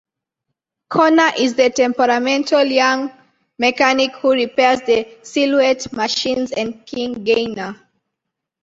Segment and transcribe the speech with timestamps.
[0.89, 3.11] Cona is the temperamental young
[3.59, 7.79] mechanic who repairs the Silhouette machines and King Gainer.